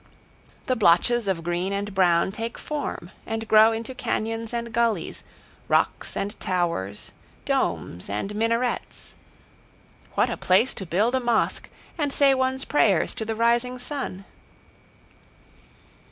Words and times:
The 0.65 0.75
blotches 0.75 1.27
of 1.27 1.43
green 1.43 1.71
and 1.71 1.93
brown 1.93 2.31
take 2.31 2.57
form 2.57 3.11
and 3.27 3.47
grow 3.47 3.71
into 3.71 3.93
cañons 3.93 4.51
and 4.51 4.73
gullies, 4.73 5.23
rocks 5.67 6.17
and 6.17 6.39
towers, 6.39 7.11
domes 7.45 8.09
and 8.09 8.33
minarets. 8.33 9.13
What 10.15 10.31
a 10.31 10.37
place 10.37 10.73
to 10.73 10.87
build 10.87 11.13
a 11.13 11.19
mosque, 11.19 11.69
and 11.99 12.11
say 12.11 12.33
one's 12.33 12.65
prayers 12.65 13.13
to 13.13 13.25
the 13.25 13.35
rising 13.35 13.77
sun! 13.77 14.25